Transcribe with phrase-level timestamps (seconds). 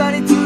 [0.00, 0.37] everybody to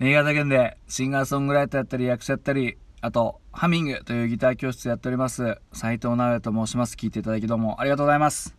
[0.00, 6.96] 新潟県でシンガーソングライターやったり役者やったりあとハミングというギター教室やっております斉藤直也と申します。
[6.96, 8.56] 聞いていただきどうもありがとうございます。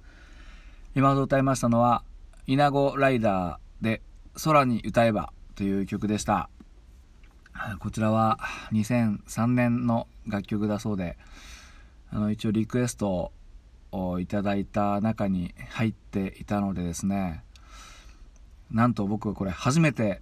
[0.95, 2.05] 今ほど歌いましたのは
[2.47, 4.01] 稲子ライダーで
[4.41, 6.49] 空に歌えばという曲でした。
[7.79, 8.39] こちらは
[8.71, 11.17] 2003年の楽曲だそうで
[12.09, 13.33] あの一応リクエスト
[13.91, 17.43] をいただいた中に入っていたのでですね
[18.71, 20.21] なんと僕はこれ初めて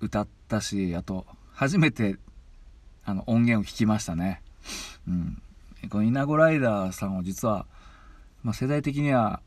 [0.00, 2.16] 歌ったしあと初めて
[3.04, 4.42] あの音源を聴きましたね。
[5.06, 5.42] うん、
[5.88, 7.66] この稲子ライダーさんは実は、
[8.42, 9.40] まあ、世代的には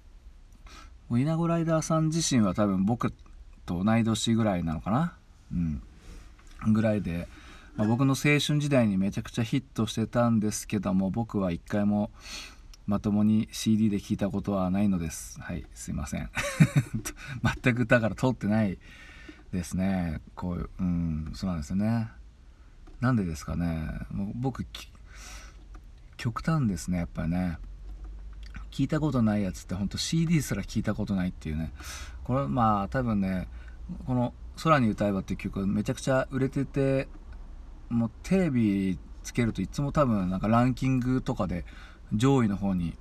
[1.11, 3.13] 稲子ライダーさん自身は多分僕
[3.65, 5.13] と同い年ぐらいなのかな、
[5.51, 5.81] うん、
[6.73, 7.27] ぐらいで、
[7.75, 12.11] まあ、僕の青春時代にめちゃくちゃヒットしてたんですけども僕は一回も
[12.87, 15.41] まともに CD で聴いたことはないのです。
[15.41, 16.29] はいすいません。
[17.63, 18.79] 全くだから通ってない
[19.51, 20.21] ですね。
[20.35, 22.09] こういううんそうなんですよね。
[23.01, 23.89] なんでですかね。
[24.09, 24.65] もう僕
[26.15, 27.59] 極端ですねやっぱりね。
[28.71, 31.73] 聞いたことないやつってほんと CD すら聞いたことないっていうね。
[32.23, 33.49] これまあ多分ね
[34.05, 34.33] この
[34.63, 37.09] 「空に歌えば」っていう曲めちゃくちゃ売れてて
[37.89, 41.65] もうテレビつけるといつも多分なんかランキングとかで
[42.13, 42.95] 上位の方に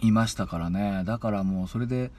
[0.00, 1.02] いましたからね。
[1.04, 2.10] だからもうそれで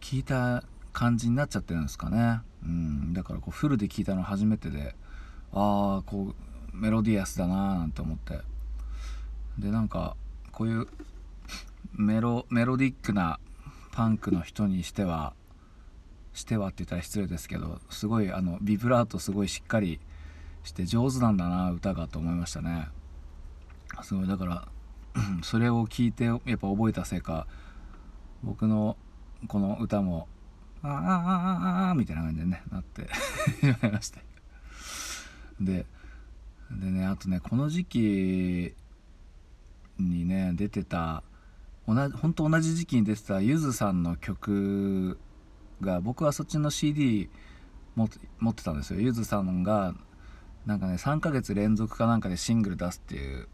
[0.00, 2.40] 聞いた感じになっちゃってるんですかね。
[2.64, 3.12] うん。
[3.12, 4.94] だからこうフルで聞いたの初めてで
[5.52, 6.34] ああこ
[6.72, 8.40] うメロディアスだなーなんて思って。
[9.58, 10.16] でなんか
[10.52, 10.88] こういう
[11.92, 13.38] メロメロディックな
[13.92, 15.34] パンクの人にしては
[16.32, 20.00] してはって言ったら失礼ですけどすごいあのビブラートすごいしっかり
[20.62, 22.88] して上手なんだな歌がと思いましたね。
[24.02, 24.68] すごいだから
[25.42, 27.46] それを聞いてやっぱ覚えたせいか
[28.42, 28.96] 僕の
[29.48, 30.28] この歌も
[30.82, 33.08] 「ああああああ」みたいな感じでねなってし
[33.82, 34.20] まいました
[35.60, 35.86] で
[36.70, 38.74] でねあとねこの時期
[39.98, 41.22] にね出てた
[41.86, 45.18] 同じ本当同じ時期に出てたゆずさんの曲
[45.80, 47.28] が僕はそっちの CD
[47.96, 48.06] 持
[48.50, 49.00] ってたんですよ。
[49.00, 49.94] ゆずさんが
[50.66, 53.48] なんかね3ヶ月連続かなんかでシングル出すっていう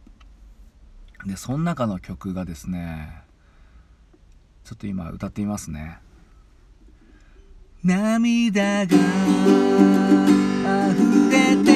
[1.25, 3.23] でその中の曲がですね
[4.65, 5.99] ちょっと今歌ってみますね。
[7.85, 8.99] 涙が溢
[11.31, 11.76] れて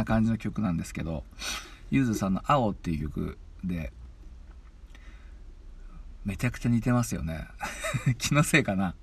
[0.00, 1.24] な感じの曲なんですけど
[1.90, 3.92] ゆずさんの「青」っていう曲で
[6.24, 7.46] めちゃくちゃ似てますよね。
[8.18, 8.94] 気のせいかな。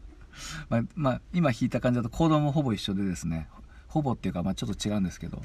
[0.69, 3.47] まあ、まあ、今弾いた感じだとコードもほぼ一緒でですね
[3.87, 5.41] ほぼっていうか、まあ、ちょっと違うんですけど。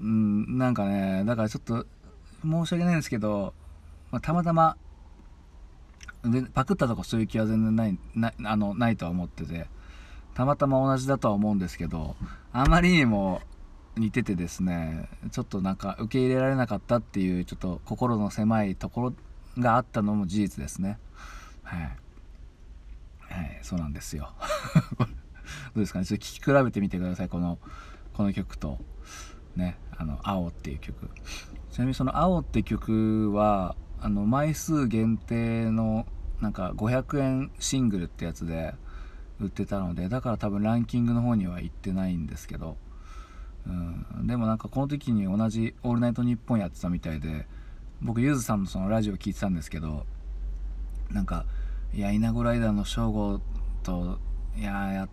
[0.00, 1.86] うんなんかねだからちょっと
[2.42, 3.52] 申し訳ないんですけど、
[4.12, 4.76] まあ、たまたま
[6.24, 9.66] でパクったとかそういう気は全然ないなあのないとは思ってて
[10.34, 12.14] たまたま同じだとは思うんですけど
[12.52, 13.42] あまりにも
[13.96, 19.14] 似ててですねちょっとなんか受け入れられなかったっていうちょっと心の狭いところ
[19.58, 20.98] があったのも事実ですね。
[21.62, 21.80] はい、
[23.20, 24.32] はい、そうなんですよ。
[24.98, 25.06] ど
[25.76, 26.04] うですかね？
[26.04, 27.28] ちょっと聴き比べてみてください。
[27.28, 27.58] この
[28.12, 28.78] この曲と。
[29.56, 31.10] ねあの「青」っていう曲。
[31.70, 36.06] ちなみにその「青」って曲はあの枚数限定の
[36.40, 38.74] なんか500円シングルってやつで
[39.40, 42.76] 売ってたのでだから多分ランキングの方には行ってないんですけど、
[43.66, 47.46] うん、でもなんかこの時に同じ「オールナイトニッポン」やってたみたいで
[48.00, 50.06] 僕ゆずさんのそのラジオ聞いてたんですけど
[51.10, 51.44] なんか
[51.92, 53.40] 「いや稲子ライダーの省吾
[53.82, 54.20] と
[54.56, 55.08] いやや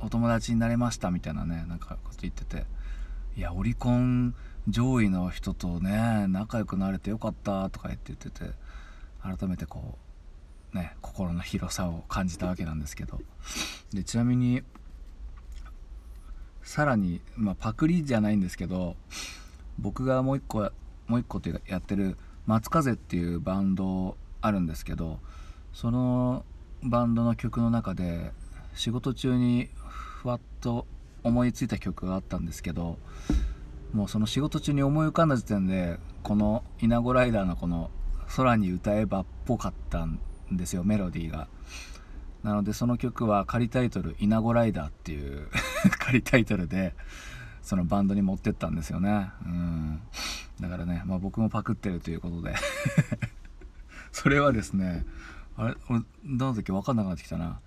[0.00, 2.66] お友達になれました」みたいなねなんかこと言ってて
[3.36, 4.34] 「いやオリコン
[4.68, 8.52] 上位の人とね仲良くなれてよかった」とか言って言ってて
[9.20, 9.98] 改めてこ
[10.72, 13.20] うね心の広さを感じたわけなんですけど。
[13.92, 14.62] でちなみに
[16.62, 18.96] さらに、まあ、パクリじゃないんですけど
[19.78, 20.70] 僕がもう一個
[21.06, 22.16] もう一個ってやってる
[22.46, 25.20] 松風っていうバンドあるんですけど
[25.72, 26.44] その
[26.82, 28.32] バンドの曲の中で
[28.74, 30.86] 仕事中にふわっと
[31.22, 32.98] 思いついた曲があったんですけど
[33.92, 37.90] もうその仕事中に思い浮かんだ時点でこの「イナゴライダー」のこの
[38.36, 40.18] 「空に歌えば」っぽかったん
[40.50, 41.48] ですよメロディーが。
[42.42, 45.48] なのでその曲は仮タイトル「イナゴライダー」っていう
[45.98, 46.94] 仮タイトルで
[47.62, 49.30] そのバンドに持ってったんですよね。
[49.46, 50.00] うん。
[50.60, 52.54] だからね、まあ、僕もパクってるということで。
[54.10, 55.06] それはですね
[55.56, 57.60] あれ俺どの時分かんなくなってきたな。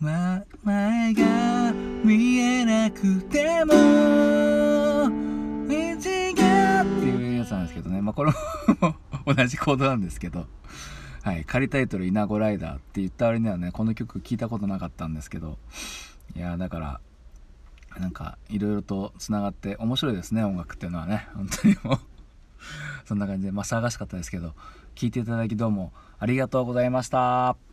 [0.00, 3.74] ま、前が見えなくても
[5.68, 5.84] 道
[6.36, 8.00] がっていうやつなんですけどね。
[8.00, 8.32] まあこれ
[8.80, 8.96] も
[9.34, 10.46] 同じコードなんですけど。
[11.22, 15.58] はい仮タイトル「イナゴライダー」って言った割にはねこの曲聞いたことなかったんですけど
[16.34, 17.00] いやだから
[17.98, 21.98] なんかいろいろとつながって面白いですね音楽っていうのはね 本当にもう
[23.04, 24.54] そんな感じでまあ騒がしかったですけど
[24.94, 27.69] 聞いていただきどうもありがとうございました。